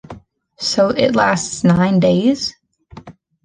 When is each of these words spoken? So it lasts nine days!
So 0.57 0.89
it 0.89 1.15
lasts 1.15 1.63
nine 1.63 1.99
days! 1.99 2.55